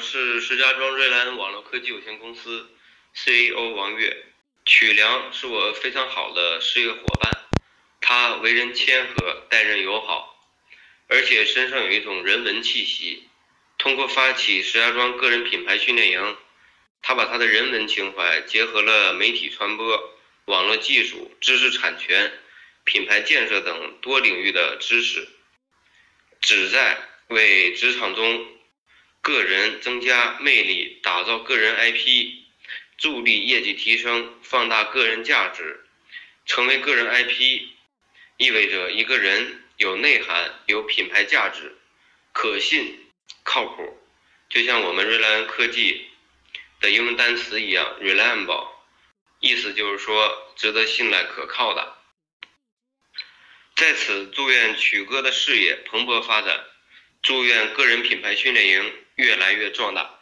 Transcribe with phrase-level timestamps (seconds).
[0.00, 2.66] 是石家庄瑞兰网络科技有限公司
[3.14, 4.24] CEO 王悦，
[4.64, 7.30] 曲良是我非常好的事业伙伴，
[8.00, 10.48] 他为人谦和，待人友好，
[11.08, 13.28] 而且身上有一种人文气息。
[13.76, 16.36] 通过发起石家庄个人品牌训练营，
[17.02, 20.14] 他把他的人文情怀结合了媒体传播、
[20.46, 22.32] 网络技术、知识产权、
[22.84, 25.28] 品牌建设等多领域的知识，
[26.40, 26.98] 旨在
[27.28, 28.46] 为职场中。
[29.22, 32.32] 个人增加魅力，打造个人 IP，
[32.96, 35.84] 助力业绩提升，放大个人价值。
[36.46, 37.68] 成为个人 IP，
[38.38, 41.76] 意味着一个人有内涵、有品牌价值、
[42.32, 43.10] 可信、
[43.44, 43.98] 靠谱。
[44.48, 46.08] 就像我们瑞兰科技
[46.80, 48.66] 的英文单词一样，reliable，
[49.38, 51.94] 意思就是说值得信赖、可靠的。
[53.76, 56.64] 在此，祝愿曲哥的事业蓬勃发展，
[57.22, 58.92] 祝愿个人品牌训练营。
[59.20, 60.19] 越来越壮大。